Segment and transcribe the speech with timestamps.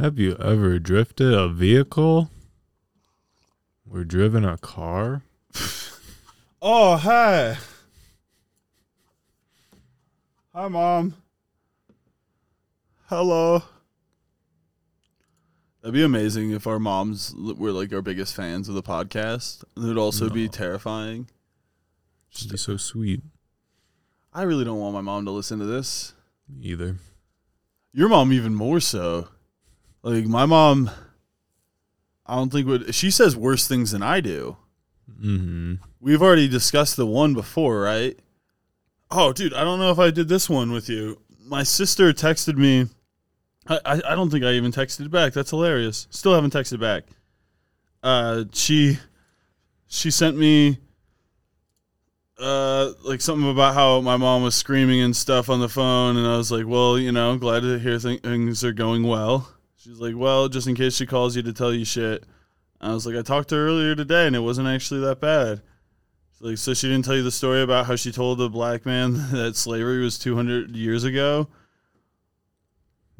[0.00, 2.30] Have you ever drifted a vehicle?
[3.90, 5.22] Or driven a car?
[6.62, 7.56] Oh, hi.
[10.54, 11.14] Hi, Mom.
[13.06, 13.62] Hello.
[15.80, 19.64] That'd be amazing if our moms were like our biggest fans of the podcast.
[19.74, 20.50] It would also be No.
[20.50, 21.30] terrifying.
[22.30, 23.22] Just be so sweet.
[24.34, 26.12] I really don't want my mom to listen to this.
[26.60, 26.96] Either.
[27.94, 29.28] Your mom even more so.
[30.02, 30.90] Like my mom
[32.26, 34.56] I don't think would she says worse things than I do.
[35.20, 38.18] hmm We've already discussed the one before, right?
[39.10, 41.20] Oh, dude, I don't know if I did this one with you.
[41.44, 42.86] My sister texted me.
[43.68, 45.32] I, I, I don't think I even texted back.
[45.34, 46.06] That's hilarious.
[46.10, 47.04] Still haven't texted back.
[48.02, 48.98] Uh, she
[49.88, 50.78] she sent me
[52.38, 56.26] uh like something about how my mom was screaming and stuff on the phone, and
[56.26, 59.48] I was like, well, you know, glad to hear th- things are going well.
[59.82, 62.24] She's like, well, just in case she calls you to tell you shit.
[62.82, 65.62] I was like, I talked to her earlier today, and it wasn't actually that bad.
[66.32, 68.84] She's like, so she didn't tell you the story about how she told a black
[68.84, 71.48] man that slavery was 200 years ago?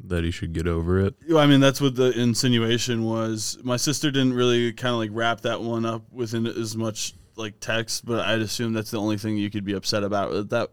[0.03, 1.15] That he should get over it.
[1.35, 3.57] I mean, that's what the insinuation was.
[3.63, 7.59] My sister didn't really kind of like wrap that one up within as much like
[7.59, 10.69] text, but I'd assume that's the only thing you could be upset about that.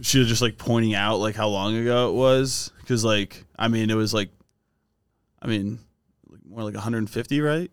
[0.00, 3.66] She was just like pointing out like how long ago it was, because like I
[3.66, 4.30] mean, it was like,
[5.40, 5.78] I mean,
[6.48, 7.70] more like 150, right?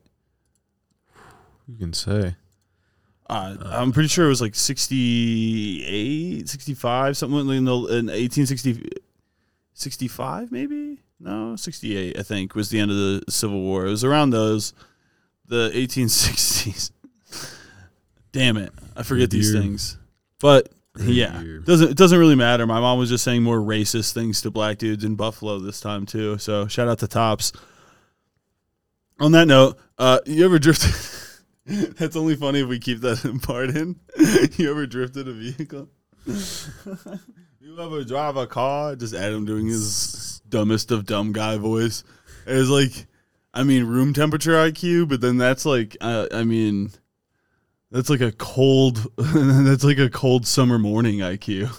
[1.67, 2.35] You can say.
[3.29, 8.89] Uh, I'm pretty sure it was like 68, 65, something in, the, in 1860,
[9.73, 10.99] 65 maybe?
[11.19, 13.85] No, 68, I think, was the end of the Civil War.
[13.85, 14.73] It was around those,
[15.47, 16.91] the 1860s.
[18.33, 18.73] Damn it.
[18.95, 19.97] I forget these things.
[20.39, 21.59] But yeah, year.
[21.59, 22.67] doesn't it doesn't really matter.
[22.67, 26.05] My mom was just saying more racist things to black dudes in Buffalo this time
[26.05, 26.37] too.
[26.37, 27.51] So shout out to Tops.
[29.19, 30.93] On that note, uh, you ever drifted?
[31.97, 33.99] That's only funny if we keep that in part in.
[34.57, 35.89] you ever drifted a vehicle?
[36.25, 38.95] you ever drive a car?
[38.95, 42.03] Just Adam doing his dumbest of dumb guy voice.
[42.45, 43.07] It was like,
[43.53, 46.91] I mean, room temperature IQ, but then that's like, uh, I mean,
[47.93, 49.07] that's like a cold.
[49.17, 51.69] that's like a cold summer morning IQ.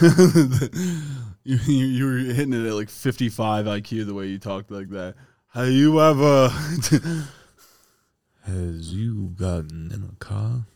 [1.42, 4.90] you, you you were hitting it at like 55 IQ the way you talked like
[4.90, 5.16] that.
[5.52, 6.48] Have you ever?
[8.44, 10.66] Has you gotten in a car?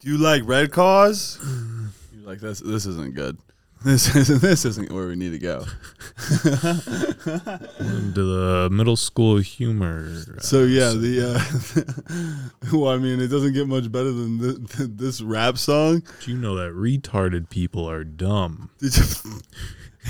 [0.00, 1.38] Do you like red cars?
[1.40, 1.90] Mm.
[2.12, 2.58] You're like this.
[2.58, 3.38] This isn't good.
[3.86, 4.42] This isn't.
[4.42, 5.64] This isn't where we need to go.
[7.78, 10.08] Into the middle school humor.
[10.36, 12.50] uh, So yeah, the.
[12.72, 14.56] Uh, well, I mean, it doesn't get much better than this,
[14.88, 16.02] this rap song.
[16.24, 18.70] Do you know that retarded people are dumb?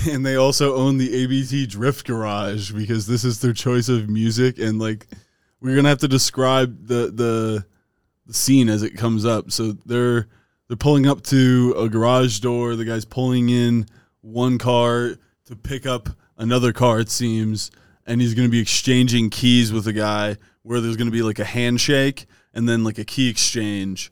[0.07, 4.59] And they also own the ABT Drift Garage because this is their choice of music,
[4.59, 5.07] and like
[5.59, 7.65] we're gonna have to describe the, the
[8.31, 9.51] scene as it comes up.
[9.51, 10.27] So they're
[10.67, 12.75] they're pulling up to a garage door.
[12.75, 13.85] The guy's pulling in
[14.21, 16.99] one car to pick up another car.
[16.99, 17.71] It seems,
[18.05, 21.45] and he's gonna be exchanging keys with a guy where there's gonna be like a
[21.45, 24.11] handshake and then like a key exchange,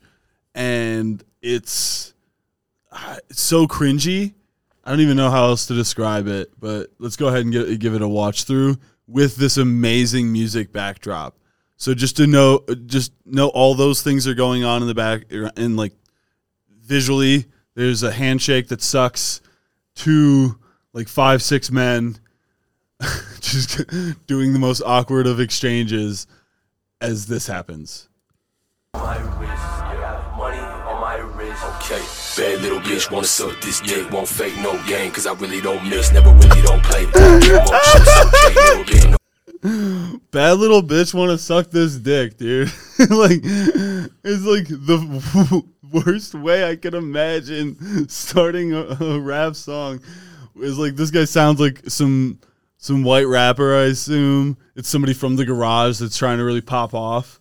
[0.53, 2.13] and it's
[2.91, 4.33] ah, it's so cringy.
[4.83, 7.79] I don't even know how else to describe it, but let's go ahead and give,
[7.79, 8.77] give it a watch through
[9.07, 11.37] with this amazing music backdrop.
[11.77, 15.25] So just to know, just know all those things are going on in the back,
[15.57, 15.93] and like
[16.85, 19.41] visually, there's a handshake that sucks.
[19.95, 20.57] Two,
[20.93, 22.17] like five, six men,
[23.39, 23.81] just
[24.27, 26.27] doing the most awkward of exchanges
[26.99, 28.09] as this happens.
[28.93, 30.33] my wrist, yeah.
[30.37, 31.63] Money on my wrist.
[31.63, 32.03] Okay,
[32.35, 35.87] bad little bitch wanna suck this dick, won't fake no game, cause I really don't
[35.87, 37.05] miss, never really don't play.
[37.05, 39.17] Won't chips, okay, little bitch, no
[40.31, 42.67] bad little bitch want to suck this dick, dude.
[42.99, 45.63] like, it's like the
[46.05, 50.01] worst way I could imagine starting a, a rap song.
[50.57, 52.39] Is like this guy sounds like some
[52.77, 53.75] some white rapper.
[53.75, 57.39] I assume it's somebody from the garage that's trying to really pop off.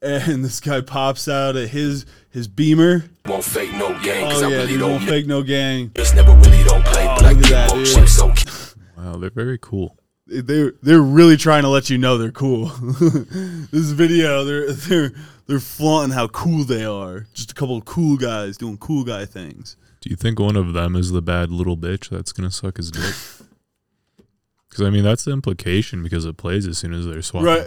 [0.00, 3.04] And this guy pops out at his his beamer.
[3.26, 5.90] won't fake no game, cause Oh I yeah, really dude, don't won't fake no gang.
[6.14, 7.06] never really don't play.
[7.08, 7.86] Oh, Black look that, dude.
[7.86, 8.44] chips, okay.
[8.96, 9.96] Wow, they're very cool.
[10.26, 12.66] they're they're really trying to let you know they're cool.
[13.72, 15.12] this video, they're they're
[15.48, 17.26] they're flaunting how cool they are.
[17.32, 19.76] Just a couple of cool guys doing cool guy things.
[20.00, 22.92] Do you think one of them is the bad little bitch that's gonna suck his
[22.92, 23.14] dick?
[24.68, 27.46] Because I mean, that's the implication because it plays as soon as they're swapping.
[27.46, 27.64] Right.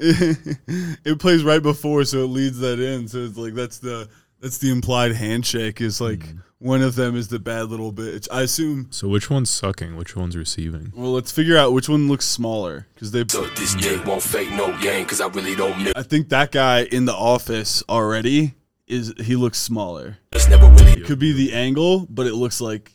[0.00, 0.58] it,
[1.04, 3.06] it plays right before, so it leads that in.
[3.08, 4.08] So it's like that's the
[4.40, 5.80] That's the implied handshake.
[5.80, 6.38] Is like hmm.
[6.58, 8.26] one of them is the bad little bitch.
[8.30, 8.88] I assume.
[8.90, 9.96] So which one's sucking?
[9.96, 10.92] Which one's receiving?
[10.96, 13.24] Well, let's figure out which one looks smaller because they.
[13.28, 14.08] Suck this dick, hmm.
[14.08, 15.92] won't fake no game, cause I really don't miss.
[15.94, 18.54] I think that guy in the office already
[18.86, 20.18] is he looks smaller.
[20.48, 22.90] Never really It could be the angle, but it looks like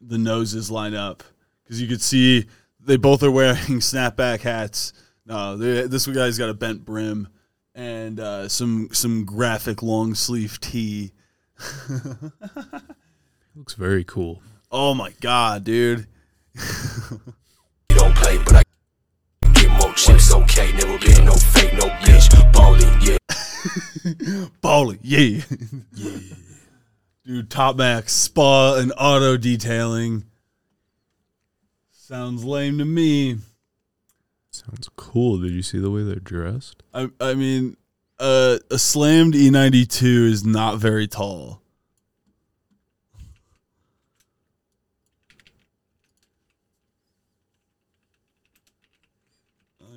[0.00, 1.22] the noses line up
[1.62, 2.46] because you could see
[2.80, 4.92] they both are wearing snapback hats.
[5.26, 7.28] No, they- this guy's got a bent brim
[7.74, 11.12] and uh, some some graphic long sleeve tee.
[13.56, 14.42] Looks very cool.
[14.70, 16.06] Oh my god, dude!
[17.88, 18.62] don't play, but I
[19.52, 20.32] get more chips.
[20.32, 22.52] Okay, never been no fake, no bitch.
[22.52, 23.16] Ballin', yeah.
[24.60, 25.42] Bowling, yeah,
[25.92, 26.18] yeah,
[27.24, 27.50] dude.
[27.50, 30.24] Top Max Spa and auto detailing
[31.92, 33.38] sounds lame to me.
[34.54, 35.38] Sounds cool.
[35.38, 36.84] Did you see the way they're dressed?
[36.94, 37.76] I I mean,
[38.20, 41.60] uh, a slammed E ninety two is not very tall.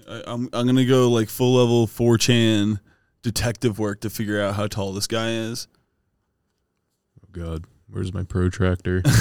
[0.09, 2.79] I, I'm I'm gonna go like full level four chan
[3.21, 5.67] detective work to figure out how tall this guy is.
[7.23, 9.03] Oh God, where's my protractor?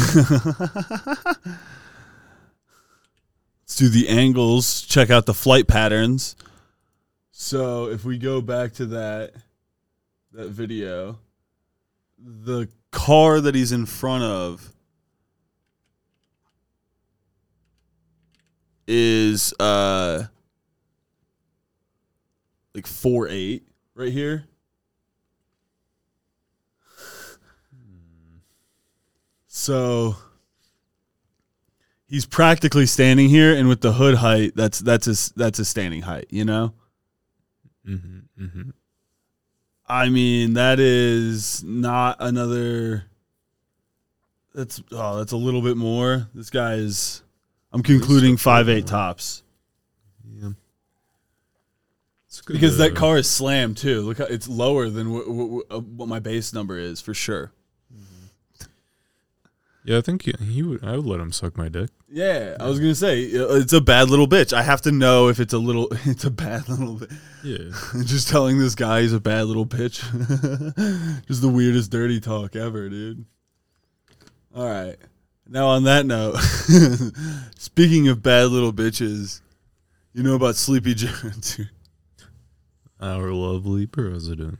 [3.76, 4.80] Do the angles.
[4.82, 6.34] Check out the flight patterns.
[7.30, 9.34] So if we go back to that
[10.32, 11.18] that video,
[12.18, 14.72] the car that he's in front of
[18.86, 20.24] is uh
[22.74, 24.46] like four eight right here.
[29.48, 30.16] So
[32.08, 36.02] he's practically standing here, and with the hood height, that's that's his that's his standing
[36.02, 36.26] height.
[36.30, 36.74] You know,
[37.86, 38.70] mm-hmm, mm-hmm.
[39.86, 43.04] I mean that is not another.
[44.54, 46.28] That's oh, that's a little bit more.
[46.34, 47.22] This guy is.
[47.72, 49.42] I'm concluding five eight tops
[50.24, 50.50] Yeah.
[52.46, 54.02] Because that car is slammed too.
[54.02, 57.52] Look, how it's lower than uh, what my base number is for sure.
[59.86, 60.84] Yeah, I think he, he would.
[60.84, 61.90] I would let him suck my dick.
[62.08, 64.52] Yeah, I was gonna say uh, it's a bad little bitch.
[64.52, 65.88] I have to know if it's a little.
[66.04, 67.10] It's a bad little bit.
[67.44, 67.70] Yeah.
[68.04, 70.00] Just telling this guy he's a bad little bitch.
[71.28, 73.24] Just the weirdest dirty talk ever, dude.
[74.54, 74.96] All right.
[75.48, 76.36] Now on that note,
[77.56, 79.40] speaking of bad little bitches,
[80.12, 81.12] you know about Sleepy Joe.
[83.00, 84.58] Our lovely president.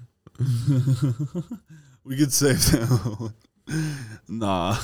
[2.04, 3.32] We could save that.
[4.28, 4.76] Nah.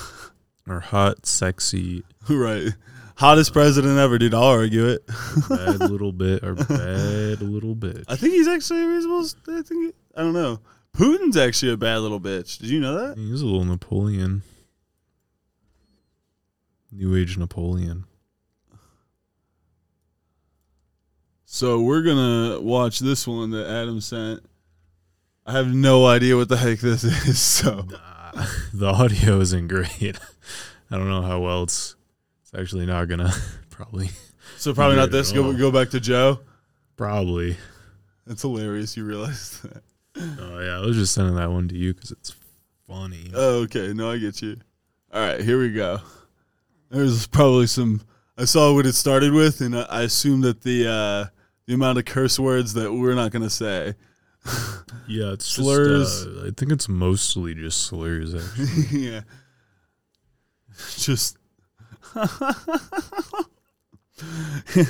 [0.68, 2.68] Our hot, sexy, Right.
[3.16, 4.32] Hottest uh, president ever, dude.
[4.34, 5.06] I'll argue it.
[5.48, 8.04] bad little bit, or bad little bitch.
[8.08, 9.26] I think he's actually a reasonable.
[9.48, 10.60] I think he- I don't know.
[10.96, 12.58] Putin's actually a bad little bitch.
[12.58, 13.18] Did you know that?
[13.18, 14.42] He's a little Napoleon.
[16.90, 18.04] New Age Napoleon.
[21.44, 24.42] So we're gonna watch this one that Adam sent.
[25.44, 27.38] I have no idea what the heck this is.
[27.40, 27.86] So
[28.72, 30.18] The audio isn't great.
[30.90, 31.94] I don't know how well it's.
[32.42, 33.32] It's actually not gonna.
[33.70, 34.10] Probably.
[34.58, 35.32] so probably not this.
[35.32, 36.40] Go go back to Joe.
[36.96, 37.56] Probably.
[38.26, 38.96] That's hilarious.
[38.96, 39.82] You realize that?
[40.16, 42.34] Oh yeah, I was just sending that one to you because it's
[42.86, 43.30] funny.
[43.34, 43.92] Oh, okay.
[43.92, 44.58] No, I get you.
[45.12, 46.00] All right, here we go.
[46.90, 48.02] There's probably some.
[48.36, 51.30] I saw what it started with, and I I assume that the uh,
[51.66, 53.94] the amount of curse words that we're not gonna say.
[55.06, 56.24] yeah, it's slurs.
[56.24, 58.34] Just, uh, I think it's mostly just slurs.
[58.34, 58.98] Actually.
[59.10, 59.20] yeah.
[60.96, 61.36] Just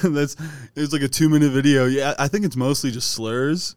[0.05, 0.37] that's
[0.75, 1.87] it's like a two minute video.
[1.87, 3.77] Yeah, I think it's mostly just slurs.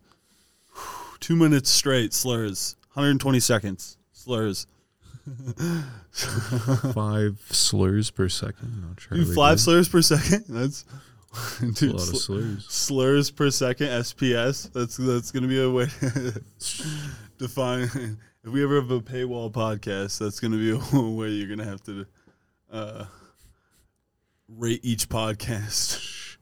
[1.19, 2.75] Two minutes straight slurs.
[2.93, 4.67] 120 seconds slurs.
[6.93, 8.83] Five slurs per second.
[8.87, 9.17] Not sure.
[9.17, 10.45] Dude, five slurs per second.
[10.47, 10.85] That's
[11.59, 12.65] dude, lot of sl- slurs.
[12.69, 13.87] slurs per second.
[13.87, 14.71] SPS.
[14.71, 16.41] That's that's gonna be a way to
[17.37, 17.83] define.
[18.43, 21.83] If we ever have a paywall podcast, that's gonna be a way you're gonna have
[21.83, 22.05] to
[22.71, 23.05] uh,
[24.47, 26.37] rate each podcast.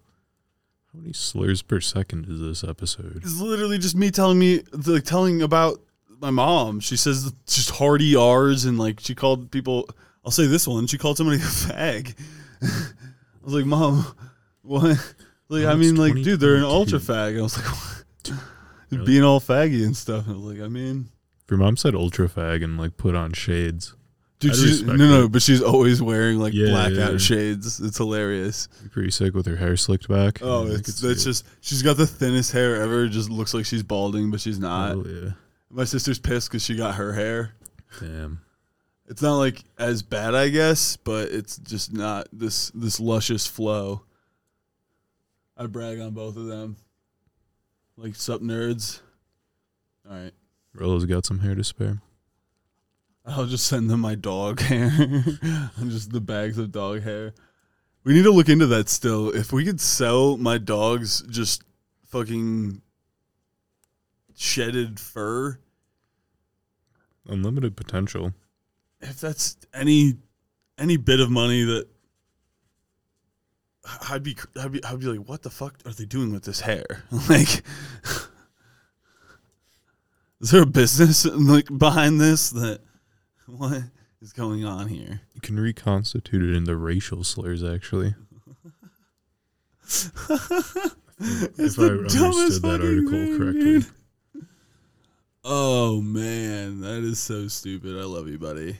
[0.93, 3.17] How many slurs per second is this episode?
[3.17, 5.79] It's literally just me telling me, like, telling about
[6.19, 6.79] my mom.
[6.79, 9.89] She says just hard R's and like she called people.
[10.23, 10.87] I'll say this one.
[10.87, 12.15] She called somebody a fag.
[12.61, 14.05] I was like, Mom,
[14.63, 14.97] what?
[15.49, 17.37] Like, I mean, like, dude, they're an ultra fag.
[17.37, 17.65] I was like,
[18.31, 18.39] what?
[18.91, 19.05] Really?
[19.05, 20.25] being all faggy and stuff.
[20.27, 21.09] I was like, I mean,
[21.43, 23.93] If your mom said ultra fag and like put on shades,
[24.39, 27.17] dude, she's, no, respect no, but she's always wearing like Yeah, blackout yeah.
[27.17, 27.79] shades.
[27.81, 28.67] It's hilarious.
[28.91, 30.39] pretty sick with her hair slicked back.
[30.41, 31.25] Oh, I it's could see that's it.
[31.25, 33.07] just she's got the thinnest hair ever.
[33.07, 34.95] Just looks like she's balding, but she's not.
[34.95, 35.31] Oh, yeah.
[35.69, 37.53] My sister's pissed because she got her hair.
[37.99, 38.41] Damn.
[39.07, 44.03] It's not like as bad, I guess, but it's just not this this luscious flow.
[45.57, 46.77] I brag on both of them.
[47.97, 49.01] Like sup nerds.
[50.09, 50.31] All right.
[50.73, 52.01] Rilla's got some hair to spare.
[53.25, 54.89] I'll just send them my dog hair.
[54.99, 57.33] and just the bags of dog hair.
[58.03, 59.29] We need to look into that still.
[59.29, 61.63] If we could sell my dog's just
[62.07, 62.81] fucking
[64.35, 65.59] shedded fur,
[67.25, 68.33] Unlimited potential.
[68.99, 70.15] if that's any
[70.77, 71.87] any bit of money that
[74.09, 76.61] I'd be I'd be I'd be like, what the fuck are they doing with this
[76.61, 76.85] hair?
[77.29, 77.63] like,
[80.41, 82.49] is there a business like behind this?
[82.51, 82.79] That
[83.47, 83.83] what
[84.21, 85.21] is going on here?
[85.33, 88.15] You can reconstitute it into racial slurs, actually.
[89.85, 93.61] If I understood that article thing, correctly.
[93.63, 93.85] dude.
[95.43, 97.97] Oh man, that is so stupid.
[97.99, 98.77] I love you, buddy.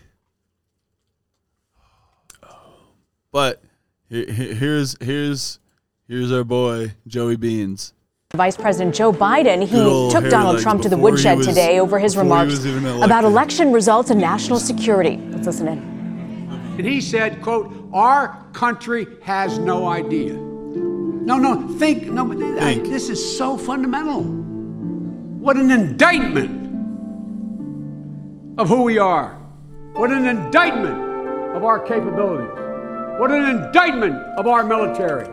[2.42, 2.74] Oh.
[3.32, 3.73] But he- he-
[4.14, 5.60] here's here's
[6.08, 7.94] here's our boy Joey Beans.
[8.36, 12.00] Vice President Joe Biden, he Good took Donald Trump to the woodshed was- today over
[12.00, 15.18] his remarks about election results and national security.
[15.30, 15.78] Let's listen in.
[16.78, 20.34] And he said, quote, our country has no idea.
[20.34, 24.24] No, no, think, no, but I- this is so fundamental.
[24.24, 26.60] What an indictment
[28.58, 29.38] of who we are.
[29.94, 31.00] What an indictment
[31.56, 32.63] of our capabilities.
[33.20, 35.28] What an indictment of our military.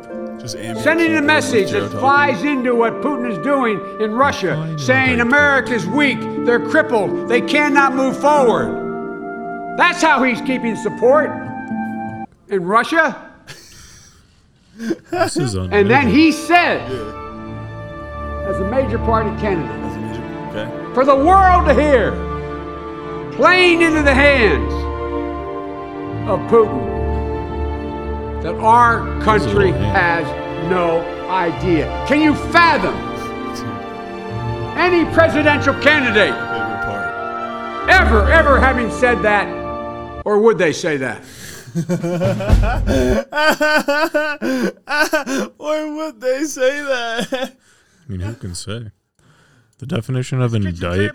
[0.46, 5.20] Sending a message that flies into what Putin is doing in Russia, saying.
[5.20, 9.76] America's weak, they're crippled, they cannot move forward.
[9.78, 11.30] That's how he's keeping support
[12.49, 13.26] in Russia.
[15.72, 16.80] And then he said,
[18.49, 22.12] as a major party candidate, for the world to hear,
[23.32, 24.72] playing into the hands
[26.28, 26.89] of Putin,
[28.42, 30.25] that our country has
[30.70, 32.04] no idea.
[32.09, 32.94] Can you fathom
[34.78, 36.35] any presidential candidate
[37.90, 39.47] ever, ever having said that?
[40.25, 41.23] Or would they say that?
[45.59, 47.28] or would they say that?
[47.32, 47.50] I
[48.11, 48.90] mean, who can say?
[49.78, 51.12] The definition of indict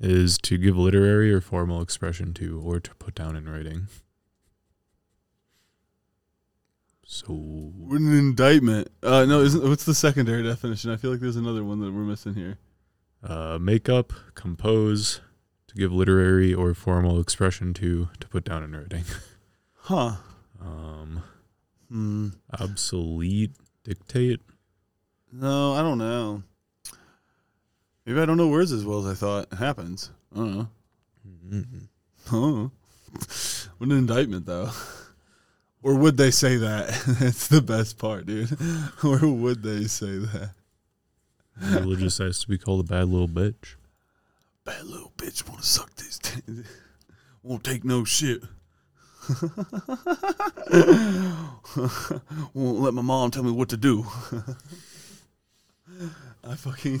[0.00, 3.86] is to give literary or formal expression to, or to put down in writing.
[7.12, 8.88] So, What an indictment.
[9.02, 10.90] Uh, no, isn't what's the secondary definition?
[10.90, 12.56] I feel like there's another one that we're missing here.
[13.22, 15.20] uh, make up, compose,
[15.66, 19.04] to give literary or formal expression to, to put down in writing.
[19.84, 20.12] Huh.
[20.60, 21.22] Um,
[21.90, 22.28] Hmm.
[22.58, 23.50] obsolete,
[23.84, 24.40] dictate.
[25.32, 26.44] No, I don't know.
[28.06, 29.48] Maybe I don't know words as well as I thought.
[29.52, 30.10] It happens.
[30.32, 30.68] I don't know.
[31.50, 31.88] Mm-mm.
[32.26, 32.68] Huh.
[33.78, 34.70] What an indictment, though.
[35.82, 36.88] Or would they say that?
[37.20, 38.56] That's the best part, dude.
[39.04, 40.50] Or would they say that?
[41.60, 43.74] Religious has to be called a bad little bitch.
[44.64, 46.18] Bad little bitch want to suck this.
[46.18, 46.40] T-
[47.42, 48.42] Won't take no shit.
[52.54, 54.06] Won't let my mom tell me what to do.
[56.44, 57.00] I fucking.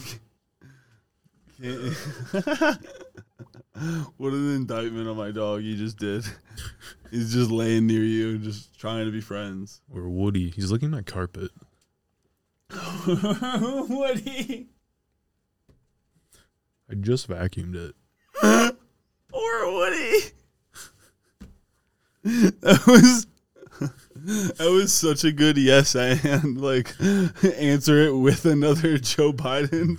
[4.16, 6.24] what an indictment on my dog you just did.
[7.10, 9.80] He's just laying near you, just trying to be friends.
[9.94, 10.50] Or Woody.
[10.50, 11.50] He's licking my carpet.
[13.06, 14.68] Woody.
[16.90, 17.94] I just vacuumed it.
[19.30, 20.20] Poor Woody.
[22.24, 23.26] That was
[24.14, 29.98] that was such a good yes and like answer it with another Joe Biden.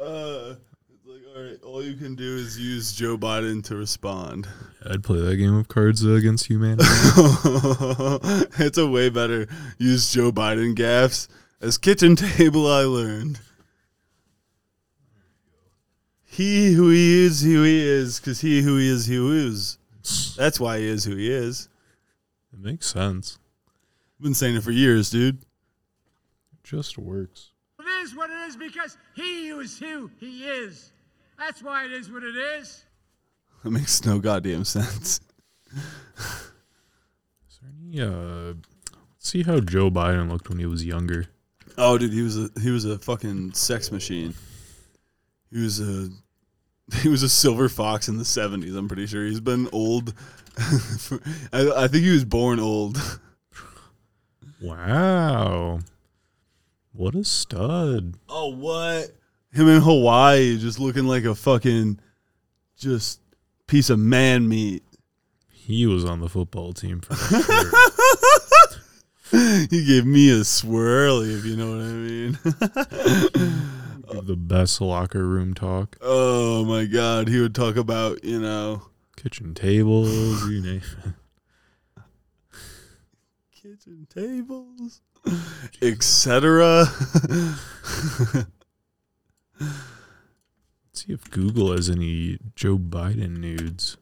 [0.00, 0.54] Uh,
[0.92, 4.48] it's like all right, all you can do is use Joe Biden to respond.
[4.88, 6.84] I'd play that game of cards uh, against humanity.
[8.58, 9.46] it's a way better
[9.78, 11.28] use Joe Biden gaffs
[11.60, 12.66] as kitchen table.
[12.66, 13.40] I learned.
[16.24, 19.78] He who he is, who he is, because he who he is, who is.
[20.36, 21.68] That's why he is who he is.
[22.52, 23.38] it makes sense.
[24.18, 25.40] I've been saying it for years, dude.
[25.40, 25.44] It
[26.62, 27.49] just works.
[28.50, 30.92] It is what it is because he is who he is.
[31.38, 32.84] That's why it is what it is.
[33.62, 35.20] That makes no goddamn sense.
[35.76, 36.40] Is
[37.60, 38.58] there any, uh, let's
[39.18, 41.26] see how Joe Biden looked when he was younger.
[41.76, 44.32] Oh, dude, he was a he was a fucking sex machine.
[45.52, 46.08] He was a
[47.02, 48.74] he was a silver fox in the seventies.
[48.74, 50.14] I'm pretty sure he's been old.
[50.98, 51.20] for,
[51.52, 53.20] I, I think he was born old.
[54.62, 55.80] Wow.
[56.92, 58.14] What a stud.
[58.28, 59.10] Oh, what?
[59.52, 61.98] him in Hawaii just looking like a fucking
[62.78, 63.20] just
[63.66, 64.84] piece of man meat.
[65.48, 67.70] He was on the football team for sure.
[69.70, 72.38] He gave me a swirly, if you know what I mean.
[74.22, 75.96] The best locker room talk.
[76.00, 78.82] oh my god, he would talk about, you know,
[79.16, 80.82] Kitchen tables, you name
[81.96, 82.02] it.
[83.62, 85.00] kitchen tables,
[85.82, 86.86] etc.
[89.60, 89.70] Let's
[90.92, 93.96] see if Google has any Joe Biden nudes.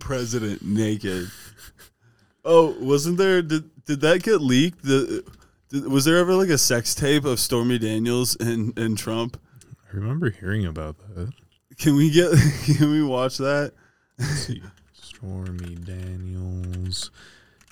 [0.00, 1.30] President naked.
[2.44, 3.42] Oh, wasn't there?
[3.42, 4.84] Did did that get leaked?
[4.84, 5.24] The
[5.70, 9.40] did, was there ever like a sex tape of Stormy Daniels and and Trump?
[9.90, 11.32] I remember hearing about that.
[11.78, 12.32] Can we get?
[12.64, 13.72] Can we watch that?
[15.18, 17.10] Stormy Daniels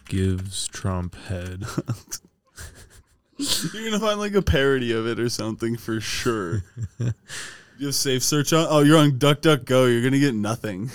[0.09, 1.65] gives Trump head.
[3.38, 6.65] You're gonna find like a parody of it or something for sure.
[6.99, 8.67] you have safe search on?
[8.69, 9.93] Oh, you're on DuckDuckGo.
[9.93, 10.91] You're gonna get nothing.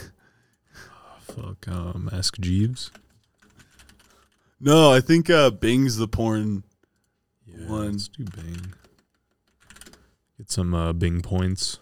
[1.21, 2.91] Fuck, um, Ask Jeeves.
[4.59, 6.63] No, I think uh, Bing's the porn.
[7.45, 7.91] Yeah, One.
[7.91, 8.73] let's do Bing.
[10.37, 11.79] Get some uh, Bing points.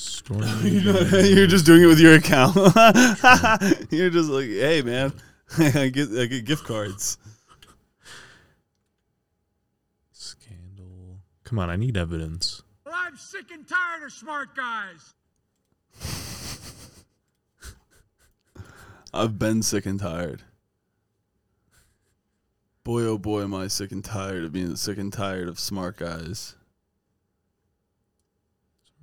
[0.00, 2.54] Stormy You're, not- you're just doing it with your account.
[3.90, 5.12] you're just like, hey man,
[5.58, 7.18] I get I get gift cards.
[10.12, 11.18] Scandal.
[11.42, 12.62] Come on, I need evidence.
[12.86, 15.14] Well, I'm sick and tired of smart guys.
[19.12, 20.42] I've been sick and tired.
[22.84, 25.96] Boy, oh boy, am I sick and tired of being sick and tired of smart
[25.96, 26.54] guys.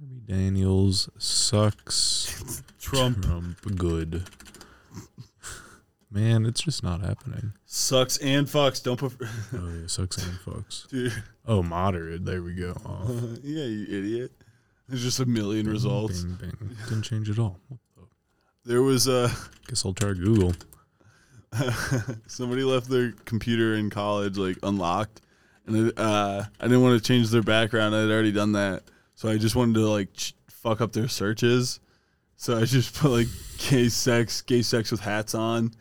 [0.06, 2.62] Stormy Daniels sucks.
[2.80, 4.24] Trump Trump good.
[6.12, 7.54] Man, it's just not happening.
[7.66, 8.82] sucks and fucks.
[8.82, 9.14] Don't put,
[9.54, 10.88] Oh yeah, sucks and fucks.
[10.90, 11.12] dude.
[11.46, 12.24] Oh, moderate.
[12.26, 12.72] There we go.
[12.86, 13.10] Off.
[13.44, 14.32] yeah, you idiot.
[14.88, 16.24] There's just a million results.
[16.24, 16.78] Bing, bing.
[16.88, 17.60] Didn't change at all.
[18.64, 19.30] There was uh,
[19.68, 20.54] Guess I'll try Google.
[22.28, 25.22] somebody left their computer in college like unlocked,
[25.66, 27.96] and it, uh, I didn't want to change their background.
[27.96, 28.84] I had already done that,
[29.16, 31.80] so I just wanted to like ch- fuck up their searches.
[32.38, 35.72] So I just put like gay sex, gay sex with hats on,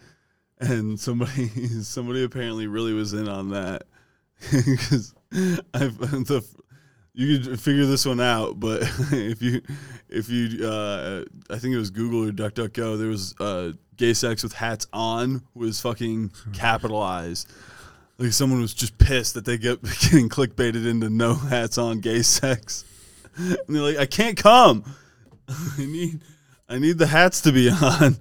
[0.61, 1.49] and somebody
[1.83, 3.85] somebody apparently really was in on that
[4.51, 5.15] because
[5.75, 6.45] I've the
[7.17, 9.63] you could figure this one out, but if you
[10.09, 14.43] if you uh, I think it was Google or DuckDuckGo, there was uh, gay sex
[14.43, 17.51] with hats on was fucking capitalized.
[18.19, 22.23] Like someone was just pissed that they get getting clickbaited into no hats on gay
[22.23, 22.85] sex,
[23.37, 24.85] and they're like, I can't come.
[25.49, 26.21] I need
[26.69, 28.17] I need the hats to be on.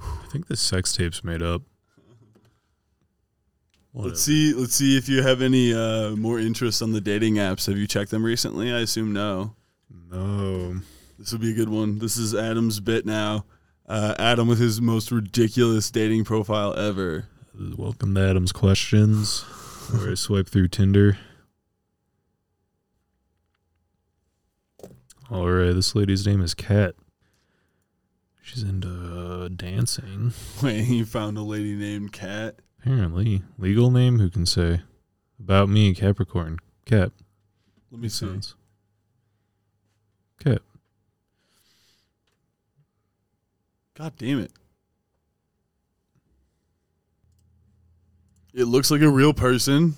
[0.00, 1.62] I think the sex tape's made up.
[3.92, 4.10] Whatever.
[4.10, 4.52] Let's see.
[4.52, 7.66] Let's see if you have any uh, more interest on the dating apps.
[7.66, 8.70] Have you checked them recently?
[8.72, 9.54] I assume no.
[10.10, 10.80] No.
[11.18, 11.98] This will be a good one.
[11.98, 13.44] This is Adam's bit now.
[13.88, 17.26] Uh, Adam with his most ridiculous dating profile ever.
[17.76, 19.44] Welcome to Adam's questions.
[19.90, 21.16] Where I swipe through Tinder.
[25.30, 26.94] All right, this lady's name is Kat.
[28.42, 30.32] She's into uh, dancing.
[30.62, 32.56] Wait, you found a lady named Kat.
[32.80, 34.18] Apparently, legal name.
[34.18, 34.82] Who can say?
[35.40, 36.58] About me, Capricorn.
[36.84, 37.12] Cat.
[37.90, 38.26] Let me see.
[38.26, 38.54] Sounds.
[40.42, 40.60] Cat.
[43.94, 44.52] God damn it.
[48.58, 49.94] It looks like a real person.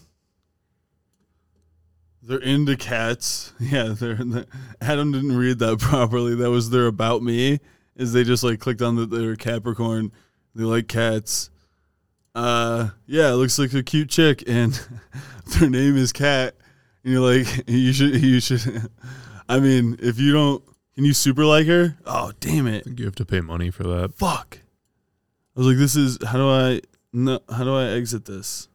[2.23, 3.55] They're into cats.
[3.61, 4.17] Yeah, they're.
[4.17, 4.45] they
[4.83, 6.35] Adam didn't read that properly.
[6.35, 7.61] That was their about me.
[7.97, 10.13] Is they just like clicked on that they're Capricorn.
[10.55, 11.49] They like cats.
[12.35, 14.79] Uh, yeah, it looks like a cute chick, and
[15.59, 16.55] their name is Cat.
[17.03, 18.91] And you're like, you should, you should.
[19.49, 20.63] I mean, if you don't,
[20.95, 21.97] can you super like her?
[22.05, 22.87] Oh, damn it!
[22.99, 24.15] You have to pay money for that.
[24.15, 24.59] fuck.
[25.57, 26.81] I was like, this is how do I
[27.13, 28.69] no how do I exit this?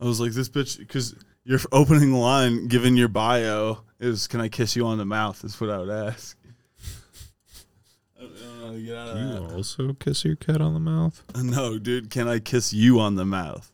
[0.00, 1.14] I was like, this bitch because
[1.44, 5.60] your opening line given your bio is can I kiss you on the mouth is
[5.60, 6.36] what I would ask.
[8.18, 9.54] I don't know how to get out of You that.
[9.54, 11.22] also kiss your cat on the mouth?
[11.42, 13.72] No, dude, can I kiss you on the mouth?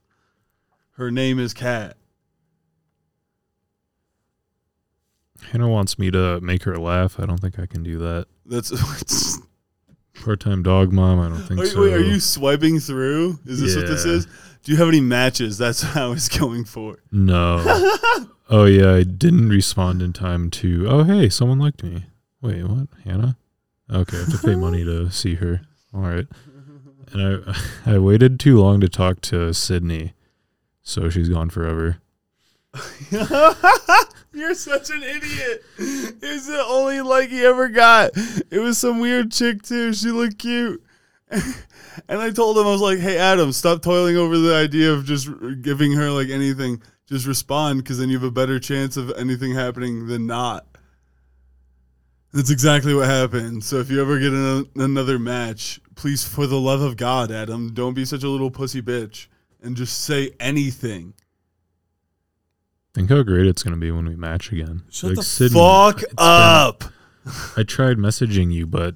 [0.92, 1.96] Her name is Kat.
[5.50, 7.18] Hannah wants me to make her laugh.
[7.20, 8.26] I don't think I can do that.
[8.46, 8.70] That's
[10.14, 11.20] what's Part time dog mom.
[11.20, 11.82] I don't think Wait, so.
[11.82, 13.38] wait, are you swiping through?
[13.46, 14.26] Is this what this is?
[14.62, 15.58] Do you have any matches?
[15.58, 16.96] That's what I was going for.
[17.12, 17.62] No.
[18.50, 20.86] oh yeah, I didn't respond in time to.
[20.88, 22.04] Oh hey, someone liked me.
[22.40, 22.88] Wait, what?
[23.04, 23.36] Hannah?
[23.90, 25.60] Okay, I have to pay money to see her.
[25.92, 26.26] All right.
[27.12, 27.44] and
[27.86, 30.14] I I waited too long to talk to Sydney,
[30.82, 31.98] so she's gone forever.
[34.34, 35.64] You're such an idiot.
[35.78, 38.10] It was the only like he ever got.
[38.50, 39.92] It was some weird chick too.
[39.94, 40.82] She looked cute.
[42.08, 45.04] And I told him I was like, "Hey Adam, stop toiling over the idea of
[45.04, 45.28] just
[45.62, 46.82] giving her like anything.
[47.08, 50.66] Just respond because then you have a better chance of anything happening than not."
[52.32, 53.62] That's exactly what happened.
[53.62, 57.72] So if you ever get an, another match, please, for the love of God, Adam,
[57.72, 59.28] don't be such a little pussy bitch
[59.62, 61.14] and just say anything.
[62.94, 64.82] Think how great it's gonna be when we match again.
[64.90, 66.84] Shut Like, the Sydney, fuck it's been- up.
[67.56, 68.94] I tried messaging you, but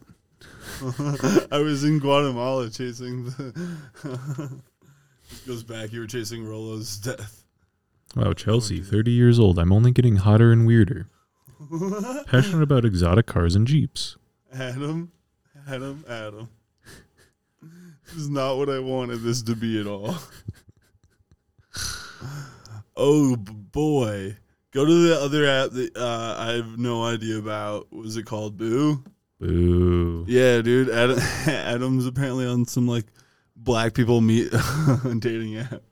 [1.50, 3.82] I was in Guatemala chasing the.
[5.30, 5.92] this goes back.
[5.92, 7.42] You were chasing Rolo's death.
[8.14, 9.58] wow, Chelsea, thirty years old.
[9.58, 11.08] I'm only getting hotter and weirder.
[12.26, 14.16] Passionate about exotic cars and jeeps.
[14.52, 15.10] Adam,
[15.66, 16.48] Adam, Adam.
[18.06, 20.16] This is not what I wanted this to be at all.
[22.98, 24.36] Oh boy,
[24.72, 27.90] go to the other app that uh, I have no idea about.
[27.92, 28.58] Was it called?
[28.58, 29.02] Boo.
[29.40, 30.26] Boo.
[30.28, 30.90] Yeah, dude.
[30.90, 33.06] Adam, Adam's apparently on some like
[33.56, 34.52] black people meet
[35.20, 35.82] dating app.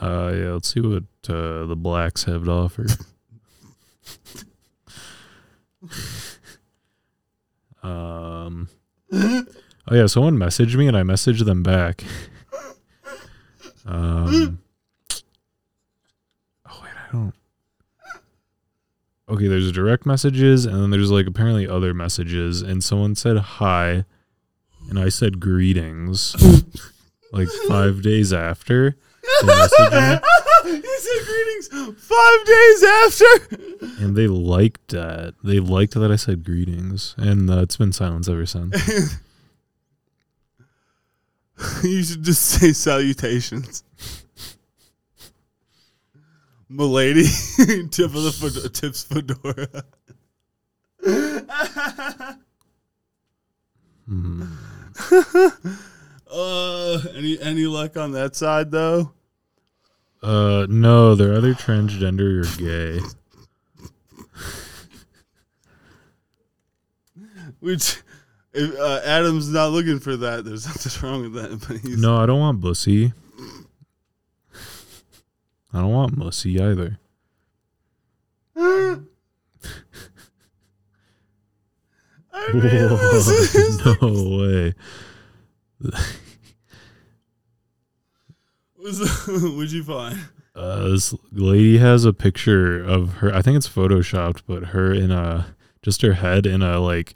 [0.00, 0.52] Uh, yeah.
[0.52, 2.86] Let's see what uh, the blacks have to offer.
[7.82, 8.68] um.
[9.12, 12.02] Oh yeah, someone messaged me and I messaged them back.
[13.84, 14.63] Um.
[17.14, 17.34] Don't.
[19.28, 24.04] Okay, there's direct messages and then there's like apparently other messages and someone said hi,
[24.90, 26.34] and I said greetings.
[27.32, 28.96] like five days after.
[29.42, 30.18] they messaged me.
[30.72, 31.68] he said greetings
[32.02, 33.24] five days after.
[34.04, 35.34] And they liked that.
[35.44, 38.88] They liked that I said greetings, and uh, it's been silence ever since.
[41.84, 43.84] you should just say salutations.
[46.74, 47.22] Milady,
[47.90, 49.84] tip of the fedora, tips fedora.
[54.06, 54.42] Hmm.
[56.30, 59.12] Uh, any any luck on that side though?
[60.20, 63.00] Uh, no, they're either transgender or gay.
[67.60, 68.02] Which,
[68.52, 71.66] if uh, Adam's not looking for that, there's nothing wrong with that.
[71.68, 73.12] But he's No, I don't want bussy.
[75.74, 76.98] I don't want mussy either.
[78.56, 78.98] I
[82.52, 84.74] mean, Whoa, no way.
[88.76, 90.18] what'd you find?
[90.54, 93.34] Uh, this lady has a picture of her.
[93.34, 97.14] I think it's photoshopped, but her in a just her head in a like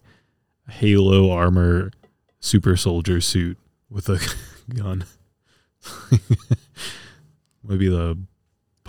[0.69, 1.93] Halo armor
[2.41, 3.57] super soldier suit
[3.89, 4.19] with a
[4.75, 5.05] gun.
[7.63, 8.19] Maybe the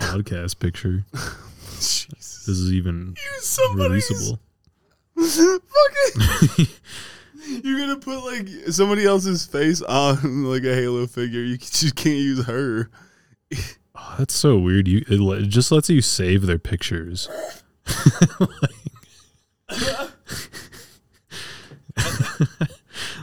[0.00, 1.04] podcast picture.
[1.74, 2.44] Jesus.
[2.46, 3.14] This is even
[3.74, 4.38] releasable.
[5.16, 6.66] fucking.
[7.64, 11.40] You're gonna put like somebody else's face on like a Halo figure.
[11.40, 12.90] You just can't use her.
[13.94, 14.88] Oh, that's so weird.
[14.88, 17.28] You it, le- it just lets you save their pictures.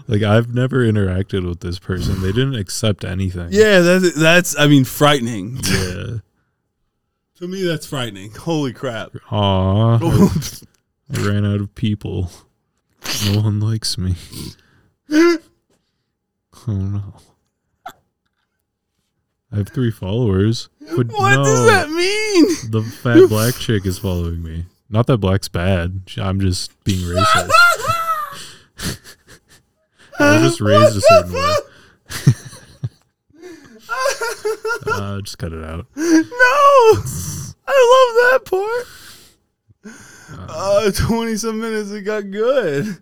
[0.08, 2.22] like I've never interacted with this person.
[2.22, 3.50] They didn't accept anything.
[3.52, 4.60] Yeah, that's that's.
[4.60, 5.60] I mean, frightening.
[5.64, 6.18] Yeah.
[7.38, 8.32] To me, that's frightening.
[8.36, 9.12] Holy crap!
[9.32, 10.00] Aw.
[11.14, 12.32] I ran out of people.
[13.26, 14.16] No one likes me.
[15.10, 17.14] Oh no.
[19.52, 20.68] I have three followers.
[20.82, 22.72] But what no, does that mean?
[22.72, 24.66] The fat black chick is following me.
[24.90, 26.02] Not that black's bad.
[26.18, 27.50] I'm just being racist.
[30.20, 31.54] I was just raised a certain way.
[34.88, 35.86] uh, just cut it out.
[35.96, 37.02] No,
[37.70, 38.88] I love that part.
[40.50, 42.98] Uh, twenty some minutes, it got good.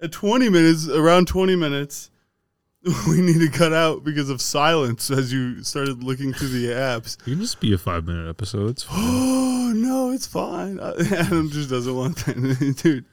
[0.00, 2.10] At twenty minutes, around twenty minutes,
[3.08, 7.16] we need to cut out because of silence as you started looking through the apps.
[7.26, 8.70] You can just be a five minute episode.
[8.70, 8.86] It's.
[9.70, 10.80] Oh no, it's fine.
[10.80, 13.04] Adam just doesn't want that, dude.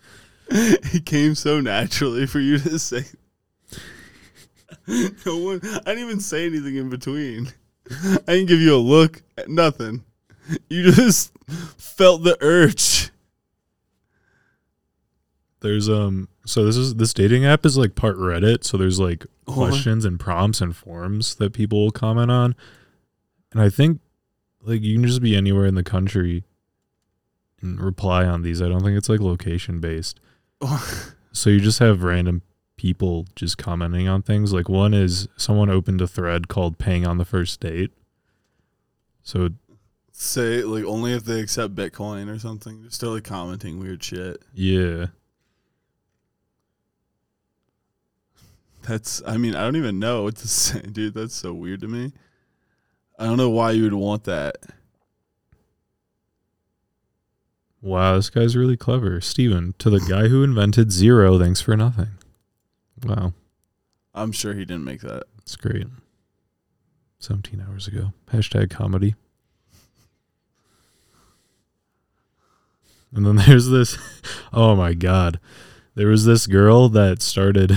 [0.47, 3.03] It came so naturally for you to say.
[5.25, 5.59] No one.
[5.63, 7.47] I didn't even say anything in between.
[7.91, 9.21] I didn't give you a look.
[9.37, 10.03] At nothing.
[10.69, 11.31] You just
[11.77, 13.09] felt the urge.
[15.61, 19.25] There's um so this is this dating app is like part Reddit, so there's like
[19.47, 19.53] Oh.
[19.53, 22.55] questions and prompts and forums that people will comment on.
[23.51, 24.01] And I think
[24.61, 26.43] like you can just be anywhere in the country
[27.61, 28.61] and reply on these.
[28.61, 30.19] I don't think it's like location based.
[31.31, 32.43] So you just have random
[32.77, 34.53] people just commenting on things.
[34.53, 37.91] Like one is someone opened a thread called "Paying on the First Date."
[39.23, 39.49] So
[40.11, 42.83] Say like only if they accept Bitcoin or something.
[42.83, 44.41] Just still like commenting weird shit.
[44.53, 45.07] yeah,
[48.83, 51.15] That's I mean, I don't even know what to say, dude.
[51.15, 52.13] That's so weird to me.
[53.19, 54.57] I don't know why you would want that.
[57.81, 59.21] wow, this guy's really clever.
[59.21, 62.07] Steven, to the guy who invented zero, thanks for nothing.
[63.03, 63.33] Wow,
[64.13, 65.23] I'm sure he didn't make that.
[65.39, 65.87] It's great.
[67.19, 68.13] Seventeen hours ago.
[68.31, 69.15] Hashtag comedy.
[73.13, 73.97] And then there's this.
[74.53, 75.39] Oh my god,
[75.95, 77.73] there was this girl that started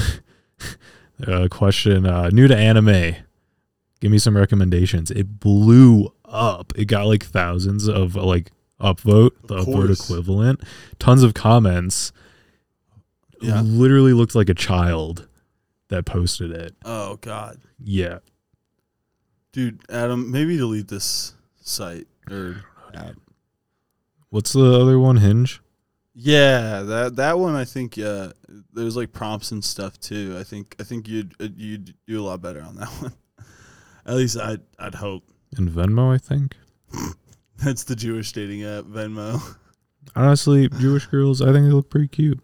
[1.27, 3.17] a question uh, new to anime.
[4.01, 5.11] Give me some recommendations.
[5.11, 6.73] It blew up.
[6.77, 10.61] It got like thousands of like upvote, the upvote equivalent,
[10.99, 12.13] tons of comments.
[13.41, 13.61] Yeah.
[13.63, 15.29] literally looked like a child
[15.89, 16.75] that posted it.
[16.85, 17.61] Oh god.
[17.83, 18.19] Yeah,
[19.53, 22.63] Dude, Adam, maybe delete this site or
[22.95, 23.15] app.
[24.31, 25.17] what's the other one?
[25.19, 25.61] Hinge.
[26.15, 28.33] Yeah, that that one I think uh
[28.73, 30.37] there's like prompts and stuff too.
[30.39, 33.13] I think I think you'd uh, you'd do a lot better on that one.
[34.05, 35.25] At least I'd I'd hope.
[35.57, 36.57] and Venmo, I think.
[37.65, 39.41] That's the Jewish dating app, Venmo.
[40.17, 42.41] Honestly, Jewish girls, I think they look pretty cute.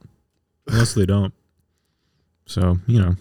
[0.66, 1.34] Unless they don't.
[2.46, 3.16] So, you know.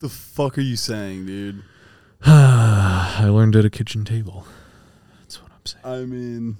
[0.00, 1.62] the fuck are you saying, dude?
[2.24, 4.46] I learned at a kitchen table.
[5.20, 5.84] That's what I'm saying.
[5.84, 6.56] I mean,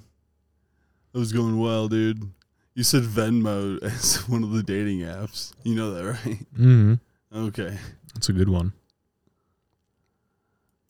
[1.13, 2.31] it was going well, dude.
[2.73, 5.53] You said Venmo as one of the dating apps.
[5.63, 6.45] You know that, right?
[6.57, 6.93] Mm-hmm.
[7.33, 7.77] Okay.
[8.13, 8.73] That's a good one.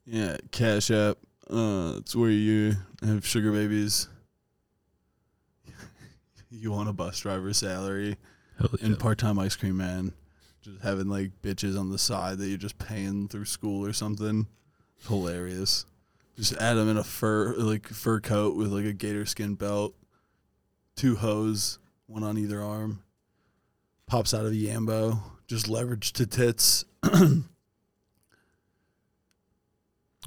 [0.06, 1.18] Yeah, Cash App.
[1.50, 4.08] Uh, it's where you have sugar babies.
[6.60, 8.18] You want a bus driver salary
[8.60, 8.86] Hell yeah.
[8.86, 10.14] and part time ice cream man.
[10.62, 14.48] Just having like bitches on the side that you're just paying through school or something.
[14.98, 15.86] It's hilarious.
[16.36, 19.94] Just add them in a fur like fur coat with like a gator skin belt,
[20.96, 23.04] two hose, one on either arm.
[24.08, 26.86] Pops out of a Yambo, just leverage to tits.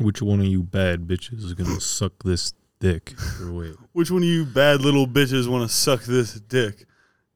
[0.00, 3.14] Which one of you bad bitches is gonna suck this dick?
[3.42, 3.74] Wait.
[3.92, 6.84] which one of you bad little bitches want to suck this dick?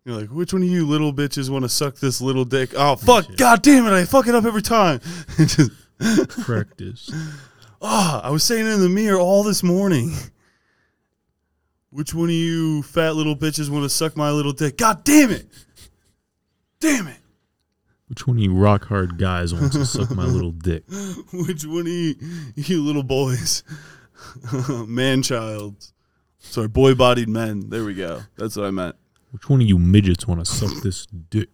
[0.04, 2.72] You're like, which one of you little bitches want to suck this little dick?
[2.76, 3.24] Oh fuck!
[3.26, 3.36] Shit.
[3.38, 3.92] God damn it!
[3.92, 5.00] I fuck it up every time.
[5.38, 5.70] Just-
[6.42, 7.10] Practice.
[7.84, 10.12] Ah, I was saying it in the mirror all this morning.
[11.90, 14.76] Which one of you fat little bitches want to suck my little dick?
[14.78, 15.48] God damn it!
[16.78, 17.18] Damn it!
[18.06, 20.84] Which one of you rock hard guys wants to suck my little dick?
[21.32, 22.14] Which one of you,
[22.54, 23.64] you little boys,
[24.86, 25.92] man child,
[26.38, 27.70] sorry, boy bodied men?
[27.70, 28.22] There we go.
[28.36, 28.96] That's what I meant.
[29.30, 31.48] Which one of you midgets want to suck this dick?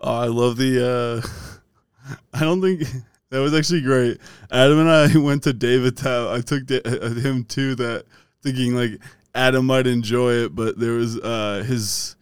[0.00, 1.22] Oh, I love the.
[1.24, 2.80] uh I don't think
[3.30, 4.18] that was actually great.
[4.50, 6.32] Adam and I went to Dave Attell.
[6.32, 8.06] I took da- uh, him to that,
[8.42, 8.92] thinking like
[9.34, 12.16] Adam might enjoy it, but there was uh his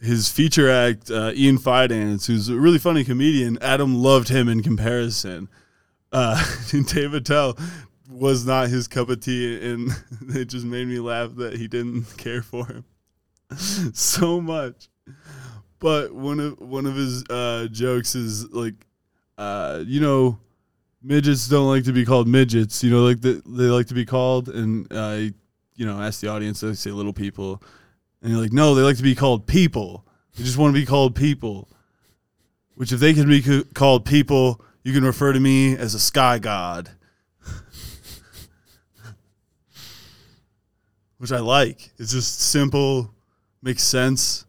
[0.00, 3.58] his feature act, uh, Ian Fidance, who's a really funny comedian.
[3.60, 5.48] Adam loved him in comparison.
[6.12, 6.42] Uh,
[6.72, 7.58] and Dave Attell
[8.08, 9.90] was not his cup of tea, and
[10.28, 12.84] it just made me laugh that he didn't care for him
[13.56, 14.88] so much.
[15.78, 18.74] But one of one of his uh, jokes is like,
[19.36, 20.38] uh, you know,
[21.02, 22.82] midgets don't like to be called midgets.
[22.82, 25.32] You know, like the, they like to be called, and I,
[25.74, 26.64] you know, ask the audience.
[26.64, 27.62] I say little people,
[28.22, 30.06] and you're like, no, they like to be called people.
[30.36, 31.68] They just want to be called people.
[32.74, 36.38] Which, if they can be called people, you can refer to me as a sky
[36.38, 36.90] god.
[41.26, 41.90] Which I like.
[41.98, 43.12] It's just simple,
[43.60, 44.46] makes sense.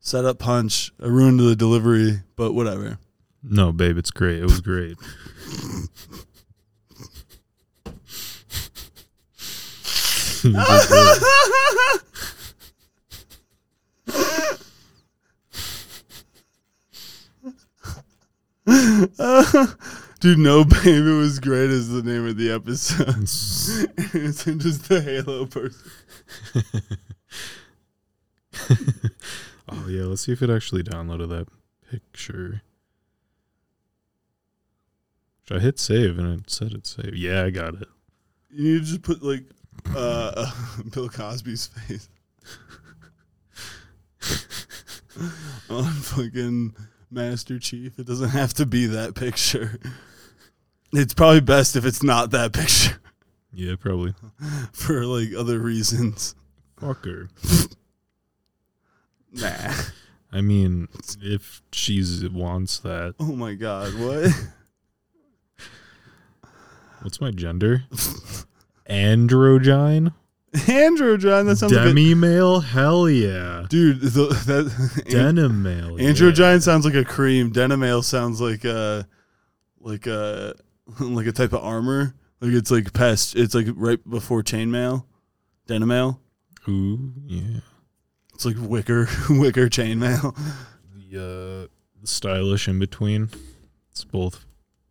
[0.00, 0.92] Set up punch.
[1.02, 2.98] I ruined the delivery, but whatever.
[3.42, 4.40] No, babe, it's great.
[4.40, 4.98] It was great.
[20.26, 20.44] You did great.
[20.44, 23.22] Dude, no babe, it was great is the name of the episode.
[23.22, 25.90] it's just the Halo person.
[29.68, 31.46] oh yeah, let's see if it actually downloaded that
[31.90, 32.62] picture.
[35.44, 37.14] Should I hit save and it said it saved?
[37.14, 37.88] Yeah, I got it.
[38.50, 39.44] You need to just put like
[39.94, 40.50] uh,
[40.92, 42.08] Bill Cosby's face
[45.70, 46.74] on fucking
[47.12, 47.98] Master Chief.
[47.98, 49.78] It doesn't have to be that picture.
[50.92, 53.00] It's probably best if it's not that picture
[53.52, 54.14] Yeah, probably.
[54.72, 56.34] for like other reasons.
[56.80, 57.28] Fucker.
[59.32, 59.72] Nah.
[60.32, 60.88] I mean,
[61.20, 64.32] if she wants that, Oh my god, what?
[67.02, 67.84] what's my gender?
[68.88, 70.14] Androgyne,
[70.54, 72.60] Androgyne, that sounds like a, demi male.
[72.60, 74.00] Hell yeah, dude.
[74.00, 76.00] The, that denim male.
[76.00, 76.10] yeah.
[76.10, 77.50] Androgyne sounds like a cream.
[77.50, 79.06] Denim Denimale sounds like a
[79.80, 80.54] like a
[81.00, 82.14] like a type of armor.
[82.40, 83.36] Like it's like pest.
[83.36, 85.04] It's like right before chainmail.
[85.68, 86.18] Denimale.
[86.68, 87.60] Ooh, yeah.
[88.34, 90.36] It's like wicker wicker chainmail.
[91.10, 93.30] The uh, stylish in between.
[93.90, 94.44] It's both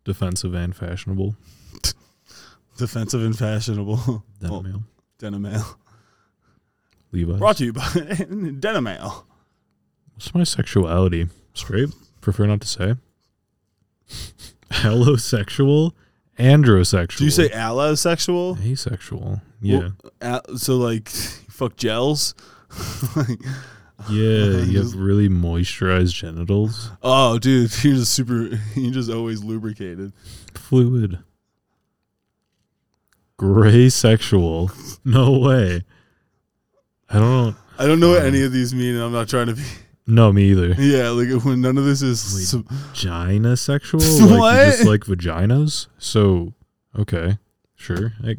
[0.04, 1.36] defensive and fashionable.
[2.76, 4.24] Defensive and fashionable.
[4.44, 4.82] Oh, male.
[5.18, 5.64] Denimale.
[7.12, 7.38] Levi's.
[7.38, 9.24] Brought to you by Denimale.
[10.14, 11.28] What's my sexuality?
[11.54, 11.88] Straight?
[12.20, 12.96] Prefer not to say.
[14.70, 15.92] Allosexual?
[16.38, 17.18] Androsexual.
[17.18, 18.58] Do you say allosexual?
[18.64, 19.40] asexual?
[19.62, 19.90] Yeah.
[20.20, 21.08] Well, so like
[21.48, 22.34] fuck gels.
[23.16, 23.38] Like,
[24.10, 26.90] yeah, you have really moisturized genitals.
[27.02, 28.50] oh, dude, you're just super.
[28.74, 30.12] You're just always lubricated.
[30.54, 31.18] Fluid.
[33.38, 34.70] Gray sexual.
[35.04, 35.82] No way.
[37.08, 37.54] I don't know.
[37.78, 39.62] I don't know what Um, any of these mean, and I'm not trying to be.
[40.06, 40.74] No, me either.
[40.78, 42.20] Yeah, like when none of this is.
[42.50, 44.00] Sub- Vagina sexual?
[44.38, 45.88] Like you just like vaginas?
[45.98, 46.54] So
[46.98, 47.38] okay.
[47.74, 48.12] Sure.
[48.24, 48.36] I,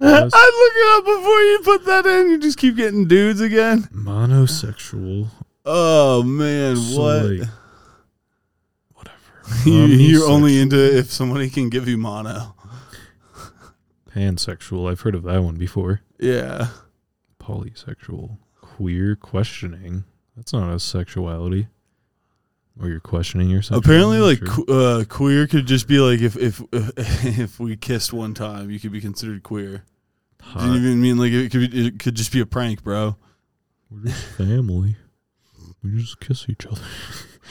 [0.00, 2.30] I look it up before you put that in.
[2.30, 3.88] You just keep getting dudes again.
[3.94, 5.28] monosexual.
[5.64, 7.24] Oh man, So, what?
[7.24, 7.48] like,
[8.94, 9.68] whatever.
[9.68, 12.54] you, you're only into if somebody can give you mono.
[14.10, 14.90] pansexual.
[14.90, 16.00] I've heard of that one before.
[16.18, 16.68] Yeah.
[17.40, 18.38] Polysexual.
[18.60, 20.04] Queer questioning.
[20.38, 21.66] That's not a sexuality.
[22.80, 23.84] Or you're questioning yourself.
[23.84, 28.70] Apparently, like uh, queer could just be like if if if we kissed one time,
[28.70, 29.82] you could be considered queer.
[30.56, 33.16] Do you even mean like it could be, it could just be a prank, bro?
[33.90, 34.94] We're just family.
[35.82, 36.80] We just kiss each other.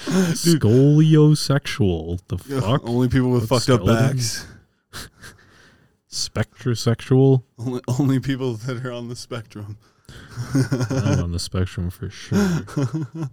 [0.05, 2.21] Skoliosexual.
[2.29, 2.87] The fuck?
[2.87, 4.47] Only people with With fucked up backs.
[6.09, 7.43] Spectrosexual.
[7.59, 9.77] Only, only people that are on the spectrum.
[10.89, 12.37] I'm on the spectrum for sure.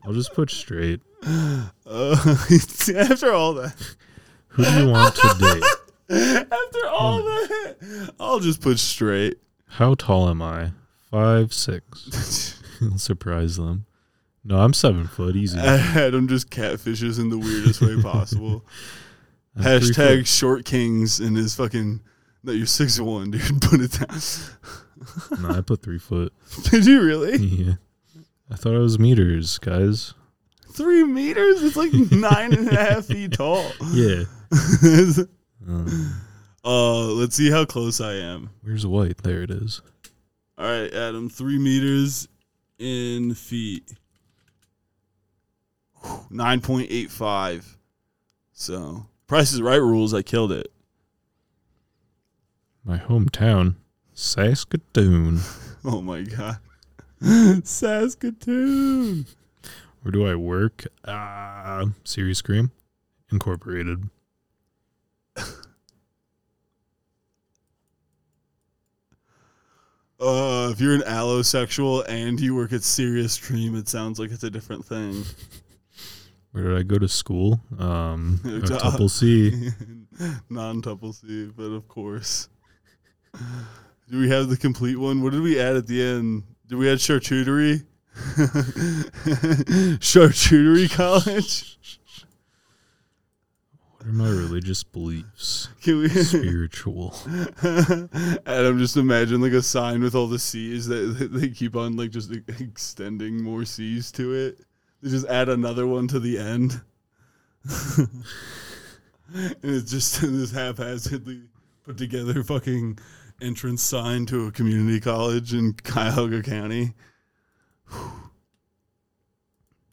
[0.04, 1.00] I'll just put straight.
[1.24, 1.66] Uh,
[2.96, 3.74] after all that,
[4.48, 5.62] Who do you want to date?
[6.52, 9.38] after all that, I'll just put straight.
[9.66, 10.72] How tall am I?
[11.10, 12.60] Five six.
[12.96, 13.87] Surprise them.
[14.44, 15.37] No, I'm seven foot.
[15.37, 15.58] Easy.
[15.58, 18.64] Adam just catfishes in the weirdest way possible.
[19.56, 22.00] I'm Hashtag short kings in his fucking.
[22.44, 23.42] No, you're six one, dude.
[23.62, 24.18] Put it down.
[25.40, 26.33] No, I put three foot.
[26.70, 27.37] Did you really?
[27.37, 27.74] Yeah.
[28.50, 30.14] I thought it was meters, guys.
[30.72, 31.62] Three meters?
[31.62, 33.70] It's like nine and a half feet tall.
[33.92, 34.22] Yeah.
[35.66, 36.14] Um,
[36.64, 38.50] uh, let's see how close I am.
[38.62, 39.18] where's white?
[39.18, 39.83] There it is.
[40.57, 42.28] All right, Adam, three meters
[42.78, 43.92] in feet.
[46.04, 47.76] 9.85.
[48.52, 50.70] So, Price is Right rules, I killed it.
[52.85, 53.77] My hometown,
[54.12, 55.40] Saskatoon.
[55.87, 56.57] Oh my God.
[57.66, 59.27] Saskatoon.
[60.01, 60.87] Where do I work?
[61.05, 62.73] Uh, Serious Cream
[63.31, 64.09] Incorporated.
[70.20, 74.44] Uh, if you're an allosexual and you work at Serious Cream, it sounds like it's
[74.44, 75.23] a different thing.
[76.53, 77.61] Where did I go to school?
[77.79, 79.70] Um, a couple C.
[80.49, 82.49] Non tuple C, but of course.
[84.11, 85.23] Do we have the complete one?
[85.23, 86.44] What did we add at the end?
[86.68, 87.85] Did we add charcuterie?
[89.99, 91.79] charcuterie college?
[93.97, 95.68] What are my religious beliefs?
[95.83, 97.16] Can we Spiritual.
[98.44, 101.97] Adam just imagine like a sign with all the C's that, that they keep on
[101.97, 104.59] like just extending more C's to it.
[105.03, 106.83] They just add another one to the end.
[107.99, 108.25] and
[109.62, 111.42] it's just this haphazardly
[111.85, 112.99] put together fucking
[113.40, 116.94] entrance sign to a community college in Cuyahoga County.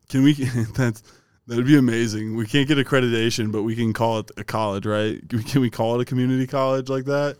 [0.10, 0.34] Can we
[0.76, 1.04] that's
[1.48, 2.36] that'd be amazing.
[2.36, 5.22] We can't get accreditation, but we can call it a college, right?
[5.30, 7.38] Can we call it a community college like that?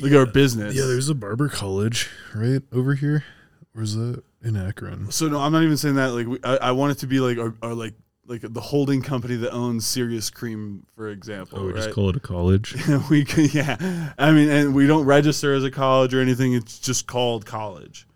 [0.00, 0.74] Like our business.
[0.74, 3.24] Yeah, there's a barber college right over here.
[3.72, 4.22] Where's that?
[4.42, 5.10] In Akron.
[5.10, 6.12] So no, I'm not even saying that.
[6.12, 7.94] Like, we, I, I want it to be like our, our like
[8.30, 11.58] like the holding company that owns Serious Cream, for example.
[11.58, 11.82] Oh, we right?
[11.82, 12.76] just call it a college.
[13.10, 14.12] we could, yeah.
[14.16, 16.54] I mean, and we don't register as a college or anything.
[16.54, 18.06] It's just called college.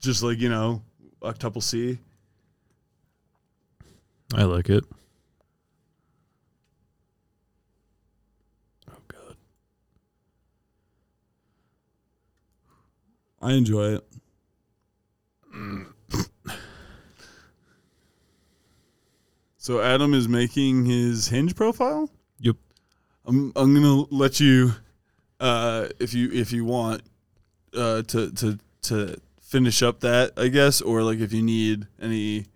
[0.00, 0.82] Just like you know,
[1.22, 1.98] octuple C.
[4.34, 4.84] I like it.
[8.90, 9.36] Oh god.
[13.40, 14.04] I enjoy it.
[15.54, 15.91] Mm.
[19.62, 22.10] So Adam is making his Hinge profile.
[22.40, 22.56] Yep.
[23.24, 24.72] I'm I'm gonna let you,
[25.38, 27.02] uh, if you if you want,
[27.72, 32.46] uh, to to to finish up that I guess, or like if you need any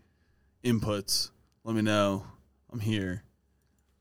[0.64, 1.30] inputs,
[1.62, 2.26] let me know.
[2.72, 3.22] I'm here.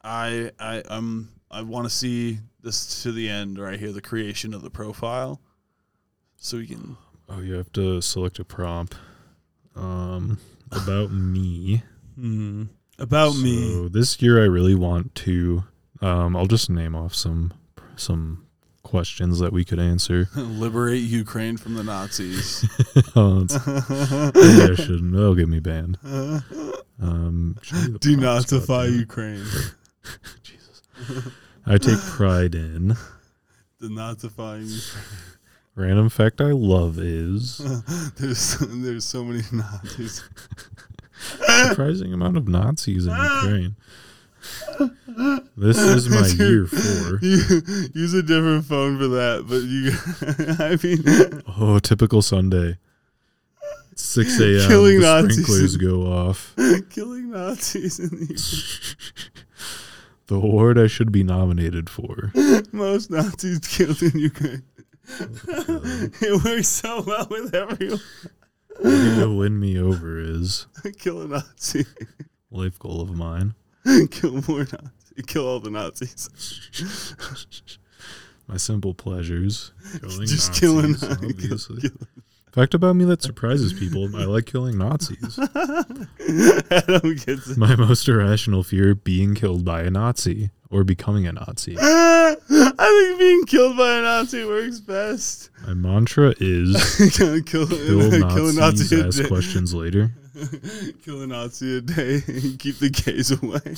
[0.04, 4.52] I I I'm I want to see this to the end right here, the creation
[4.52, 5.40] of the profile,
[6.38, 6.98] so we can.
[7.30, 8.96] Oh, you have to select a prompt.
[9.76, 10.40] Um,
[10.72, 11.84] about me.
[12.16, 12.64] Hmm.
[12.98, 13.74] About me.
[13.74, 15.64] So this year, I really want to.
[16.02, 17.54] Um, I'll just name off some
[17.96, 18.46] some
[18.84, 20.30] questions that we could answer.
[20.36, 22.64] Liberate Ukraine from the Nazis.
[23.16, 23.42] oh,
[24.36, 25.12] maybe I shouldn't.
[25.12, 25.98] That'll get me banned.
[26.04, 28.98] Um, me Denazify.
[28.98, 29.44] Ukraine.
[30.44, 30.82] Jesus.
[31.66, 32.96] I take pride in.
[33.82, 34.96] Denazifying.
[35.76, 37.58] Random fact I love is
[38.18, 40.24] There's there's so many Nazis.
[41.70, 43.76] Surprising amount of Nazis in Ukraine.
[45.58, 47.20] This is my year four.
[47.22, 47.38] You,
[47.94, 49.94] use a different phone for that, but you.
[50.60, 52.78] I mean, Oh, typical Sunday.
[53.98, 54.68] 6 a.m.
[54.68, 55.44] Killing the Nazis.
[55.46, 56.54] sprinklers go off.
[56.90, 58.96] killing Nazis in the
[60.28, 62.32] The award I should be nominated for.
[62.74, 64.64] most Nazis killed in Ukraine.
[65.08, 68.02] it works so well with everyone.
[68.80, 70.68] What to win me over is
[71.00, 71.86] Kill a Nazi.
[72.52, 73.54] life goal of mine.
[74.12, 75.26] Kill more Nazis.
[75.28, 76.30] Kill all the Nazis.
[78.48, 79.72] My simple pleasures.
[80.02, 81.92] Killing Just Nazis, killing Nazis.
[82.52, 85.40] Fact about me that surprises people: I like killing Nazis.
[85.40, 87.58] Adam gets it.
[87.58, 91.78] My most irrational fear: being killed by a Nazi or becoming a Nazi.
[91.80, 92.36] I
[92.78, 95.50] think being killed by a Nazi works best.
[95.66, 96.76] My mantra is:
[97.18, 100.12] kill, kill, kill kill a Nazis, Nazi ask questions later.
[101.06, 103.76] Kill a Nazi a day and keep the gays away.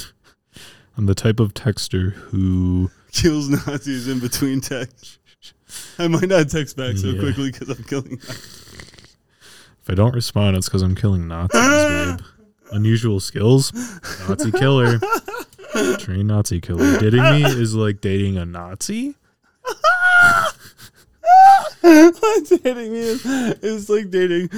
[0.97, 5.19] I'm the type of texter who Kills Nazis in between texts.
[5.99, 7.21] I might not text back so Yeah.
[7.21, 9.15] quickly because I'm killing Nazis.
[9.83, 12.25] If I don't respond, it's because I'm killing Nazis, babe.
[12.71, 13.71] Unusual skills,
[14.27, 14.99] Nazi killer,
[15.99, 16.99] trained Nazi killer.
[16.99, 19.15] Dating me is like dating a Nazi.
[21.83, 24.49] dating me is, is like dating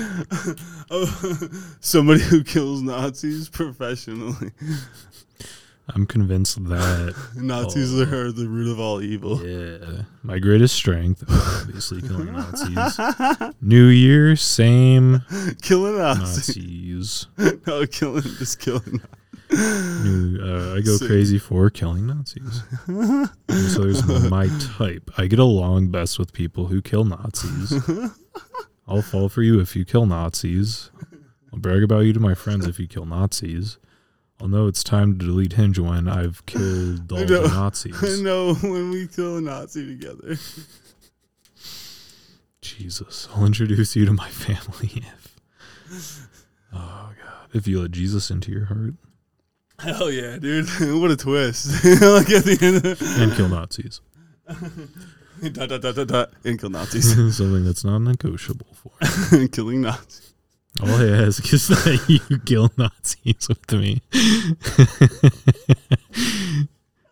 [0.89, 1.05] uh,
[1.79, 4.51] somebody who kills Nazis professionally.
[5.91, 9.43] I'm convinced that Nazis are the root of all evil.
[9.43, 13.53] yeah, my greatest strength, obviously killing Nazis.
[13.61, 15.23] New Year, same
[15.63, 16.55] Killing Nazis.
[17.37, 17.61] Nazis.
[17.65, 18.83] no, killing, just killing.
[18.93, 18.99] New,
[19.51, 21.07] uh, I go Sick.
[21.07, 22.63] crazy for killing Nazis.
[22.87, 24.47] And so there's my
[24.77, 25.09] type.
[25.17, 27.73] I get along best with people who kill Nazis.
[28.87, 30.91] I'll fall for you if you kill Nazis.
[31.51, 33.77] I'll brag about you to my friends if you kill Nazis.
[34.41, 38.01] I'll know it's time to delete Hinge when I've killed all the Nazis.
[38.19, 40.37] I know when we kill a Nazi together.
[42.61, 45.35] Jesus, I'll introduce you to my family if.
[46.71, 47.49] Oh God!
[47.53, 48.93] If you let Jesus into your heart
[49.79, 50.67] Hell yeah, dude!
[50.99, 51.67] what a twist!
[51.85, 54.01] like at the end, of and kill Nazis,
[54.47, 58.91] dot, dot, dot, dot, dot, and kill Nazis, something that's not negotiable for.
[59.47, 60.33] killing Nazis.
[60.81, 64.01] All I ask is that you kill Nazis with me.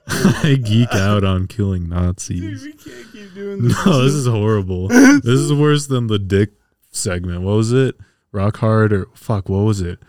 [0.10, 2.64] I geek out on killing Dude, Nazis.
[2.64, 3.86] we can't keep doing this.
[3.86, 4.90] No, this is horrible.
[4.90, 6.52] This is worse than the dick
[6.92, 7.42] segment.
[7.44, 7.96] What was it?
[8.32, 9.50] Rock hard or fuck?
[9.50, 10.00] What was it?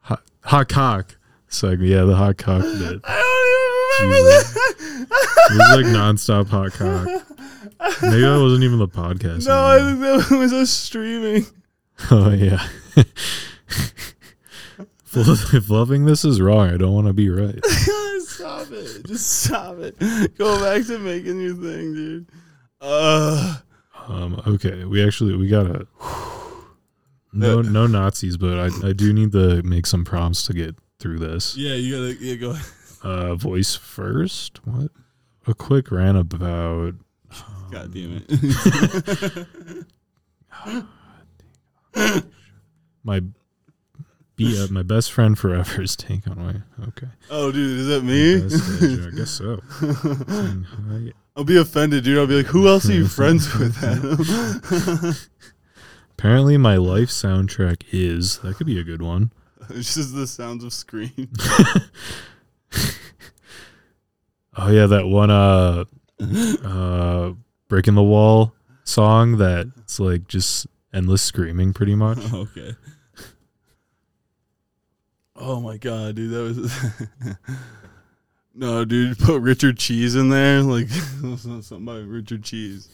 [0.00, 1.16] Hot, hot cock
[1.50, 1.90] segment.
[1.90, 3.00] Yeah, the hot cock bit.
[3.04, 3.16] I
[4.00, 4.56] don't even remember Jesus.
[5.00, 5.08] It
[5.52, 7.06] was like nonstop hot cock.
[8.02, 9.46] Maybe that wasn't even the podcast.
[9.46, 11.46] No, I think that was us streaming.
[12.10, 12.66] Oh yeah.
[15.12, 17.62] if loving this is wrong, I don't want to be right.
[17.66, 19.04] stop it!
[19.06, 19.98] Just stop it.
[20.38, 22.26] Go back to making your thing, dude.
[22.80, 23.56] Uh,
[24.08, 25.86] Um, okay, we actually we gotta
[27.34, 31.18] no no Nazis, but I I do need to make some prompts to get through
[31.18, 31.56] this.
[31.56, 32.56] yeah, you gotta yeah go.
[33.02, 34.60] Uh, voice first.
[34.66, 34.90] What?
[35.46, 36.96] A quick rant about
[37.70, 39.86] God damn it!
[43.04, 43.20] my
[44.34, 46.54] be uh, my best friend forever's take on my
[46.88, 47.06] okay.
[47.30, 48.34] oh, dude, is that me?
[48.36, 48.52] Age,
[49.06, 49.60] I guess so.
[51.36, 52.18] I'll be offended, dude.
[52.18, 55.14] I'll be like, who else are you friends with, Adam?
[56.18, 59.30] Apparently, my life soundtrack is that could be a good one.
[59.70, 61.30] it's just the sounds of scream.
[64.56, 65.84] Oh yeah, that one uh
[66.20, 67.32] uh
[67.68, 68.54] breaking the wall
[68.84, 72.18] song that's like just endless screaming pretty much.
[72.34, 72.74] okay.
[75.36, 77.38] Oh my god, dude, that was
[78.54, 79.18] no, dude.
[79.18, 82.88] Put Richard Cheese in there, like something by Richard Cheese.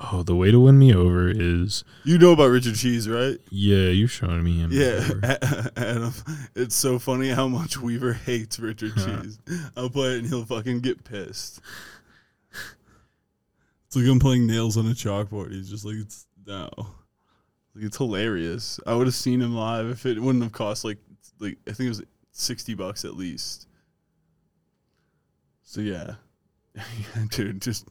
[0.00, 3.38] Oh, the way to win me over is You know about Richard Cheese, right?
[3.50, 4.70] yeah, you're showing me him.
[4.72, 5.06] Yeah.
[5.76, 6.12] Adam.
[6.56, 9.38] It's so funny how much Weaver hates Richard Cheese.
[9.76, 11.60] I'll play it and he'll fucking get pissed.
[13.86, 15.52] It's like I'm playing nails on a chalkboard.
[15.52, 16.68] He's just like, it's no.
[17.74, 18.80] Like it's hilarious.
[18.86, 20.98] I would have seen him live if it wouldn't have cost like
[21.38, 23.68] like I think it was sixty bucks at least.
[25.62, 26.14] So yeah,
[27.30, 27.88] dude, just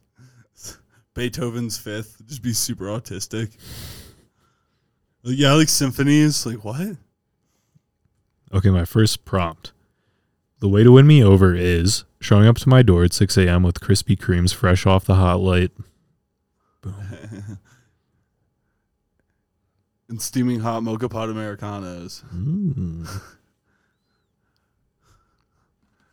[1.14, 2.22] Beethoven's Fifth.
[2.28, 3.56] Just be super autistic.
[5.24, 6.46] Like, yeah, like symphonies.
[6.46, 6.98] Like what?
[8.54, 9.72] Okay, my first prompt.
[10.60, 13.64] The way to win me over is showing up to my door at 6 a.m.
[13.64, 15.72] with Krispy Kremes fresh off the hot light.
[16.82, 16.94] Boom.
[20.10, 22.24] and steaming hot moka pot americanos.
[22.34, 23.10] Mm.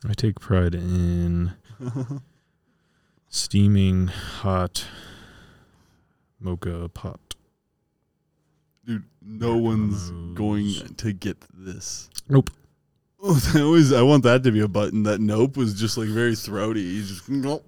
[0.09, 1.53] I take pride in
[3.30, 4.84] steaming hot
[6.42, 7.36] moka pot.
[8.84, 12.10] Dude, no one's going to get this.
[12.28, 12.50] Nope.
[13.22, 15.04] Oh, that was, I want that to be a button.
[15.04, 16.80] That nope was just like very throaty.
[16.80, 17.66] You just nope.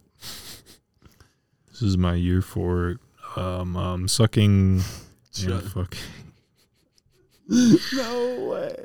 [1.71, 2.97] This is my year for
[3.37, 4.83] um, um sucking.
[5.33, 5.97] Shut- fuck.
[7.49, 8.77] No way.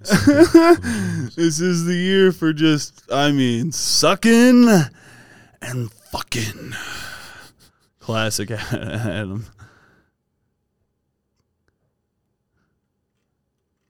[0.00, 4.66] this is the year for just, I mean, sucking
[5.62, 6.74] and fucking.
[8.00, 9.46] Classic Adam.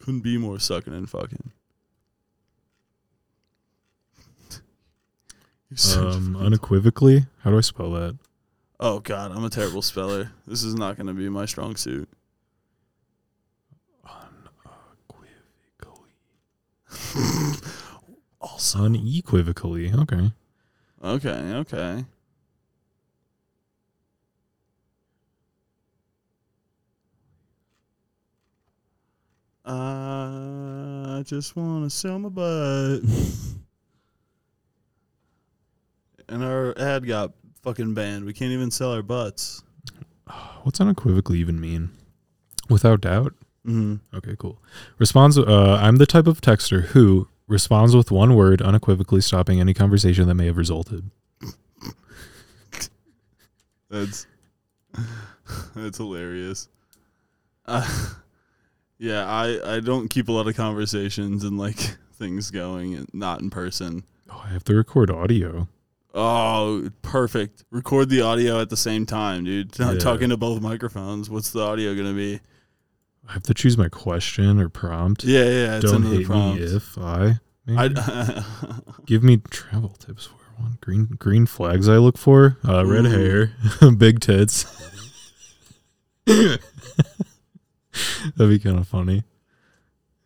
[0.00, 1.52] Couldn't be more sucking and fucking.
[5.70, 7.26] You're such a Um, unequivocally.
[7.40, 8.16] How do I spell that?
[8.80, 10.30] oh god, I'm a terrible speller.
[10.46, 12.08] This is not going to be my strong suit.
[14.04, 15.28] Unequivocally.
[18.40, 18.84] Also.
[18.84, 19.92] Unequivocally.
[19.92, 20.30] Okay.
[21.02, 22.04] Okay, okay.
[31.18, 33.02] I just want to sell my butt.
[36.28, 37.32] and our ad got
[37.62, 38.24] fucking banned.
[38.24, 39.64] We can't even sell our butts.
[40.62, 41.90] What's unequivocally even mean?
[42.70, 43.34] Without doubt.
[43.66, 44.16] Mm-hmm.
[44.16, 44.62] Okay, cool.
[44.98, 45.36] Responds.
[45.36, 50.28] Uh, I'm the type of texter who responds with one word, unequivocally stopping any conversation
[50.28, 51.10] that may have resulted.
[53.90, 54.26] That's
[55.74, 56.68] that's hilarious.
[57.66, 57.86] Uh,
[58.98, 61.78] yeah, I I don't keep a lot of conversations and like
[62.14, 64.04] things going, and not in person.
[64.30, 65.68] Oh, I have to record audio.
[66.14, 67.64] Oh, perfect.
[67.70, 69.78] Record the audio at the same time, dude.
[69.78, 70.00] Not Yeah.
[70.00, 71.30] talking to both microphones.
[71.30, 72.40] What's the audio gonna be?
[73.28, 75.22] I have to choose my question or prompt.
[75.24, 75.76] Yeah, yeah.
[75.76, 76.60] It's Don't hate prompt.
[76.60, 77.38] me if I.
[79.06, 80.78] Give me travel tips for one.
[80.80, 82.56] Green green flags I look for.
[82.66, 83.52] Uh, red hair,
[83.98, 84.64] big tits.
[86.26, 86.60] That'd
[88.38, 89.24] be kind of funny.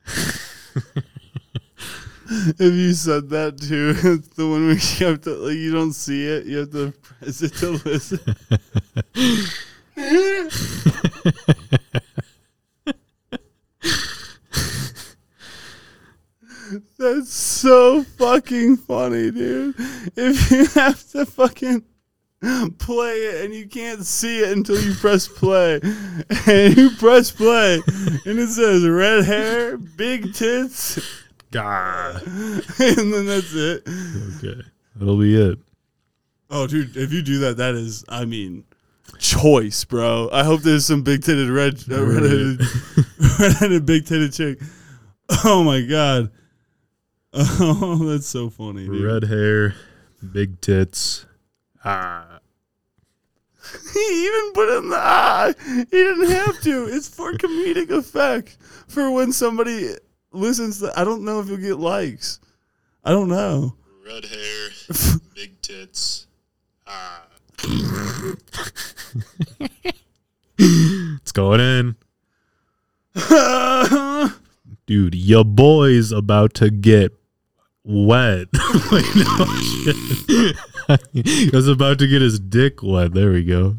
[0.07, 1.01] if
[2.61, 6.25] you said that too, it's the one where you have to like you don't see
[6.27, 6.47] it.
[6.47, 8.21] You have to press it to listen.
[16.99, 19.75] That's so fucking funny, dude.
[20.17, 21.85] If you have to fucking
[22.79, 25.81] play it and you can't see it until you press play,
[26.47, 27.81] and you press play,
[28.27, 30.99] and it says red hair, big tits,
[31.53, 32.19] Gah.
[32.27, 33.83] and then that's it.
[34.39, 34.63] Okay,
[34.97, 35.59] that'll be it.
[36.51, 38.65] Oh, dude, if you do that, that is, I mean,
[39.19, 40.29] choice, bro.
[40.33, 44.59] I hope there's some big titted red, uh, red-headed big titted chick.
[45.45, 46.31] Oh my god.
[47.35, 49.05] Oh, that's so funny, dude.
[49.05, 49.75] Red hair,
[50.33, 51.27] big tits.
[51.85, 52.41] Ah.
[53.95, 55.53] He even put in the ah.
[55.67, 56.87] He didn't have to.
[56.87, 58.59] It's for comedic effect.
[58.89, 59.95] For when somebody
[60.33, 62.41] listens to, I don't know if you'll get likes.
[63.05, 63.77] I don't know.
[64.05, 64.69] Red hair,
[65.35, 66.27] big tits.
[66.87, 67.25] Ah.
[70.59, 71.97] it's going in.
[74.87, 77.13] Dude, your boy's about to get
[77.85, 78.49] wet.
[78.93, 80.57] No shit.
[81.53, 83.15] was about to get his dick wet.
[83.15, 83.77] There we go.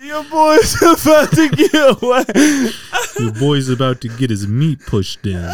[0.00, 2.24] Your boy's about to get away.
[3.18, 5.52] Your boy's about to get his meat pushed in.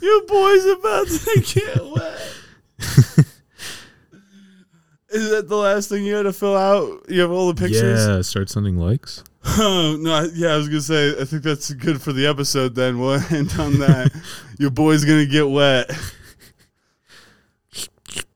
[0.00, 2.36] Your boy's about to get wet.
[5.10, 7.04] Is that the last thing you had to fill out?
[7.08, 8.06] You have all the pictures.
[8.06, 9.22] Yeah, start sending likes.
[9.46, 10.28] Oh no!
[10.34, 11.20] Yeah, I was gonna say.
[11.20, 12.74] I think that's good for the episode.
[12.74, 14.12] Then we'll end on that.
[14.58, 15.90] Your boy's gonna get wet.